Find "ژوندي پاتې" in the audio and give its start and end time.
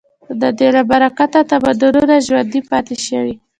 2.27-2.95